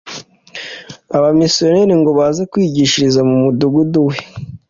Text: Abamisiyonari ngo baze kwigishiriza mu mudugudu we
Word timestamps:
Abamisiyonari 1.17 1.93
ngo 1.99 2.11
baze 2.19 2.43
kwigishiriza 2.51 3.19
mu 3.29 3.35
mudugudu 3.43 3.99
we 4.07 4.15